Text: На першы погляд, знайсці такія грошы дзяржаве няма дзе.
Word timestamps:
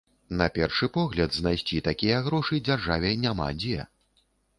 На 0.37 0.45
першы 0.53 0.87
погляд, 0.95 1.35
знайсці 1.39 1.81
такія 1.89 2.21
грошы 2.29 2.59
дзяржаве 2.69 3.11
няма 3.27 3.47
дзе. 3.61 3.85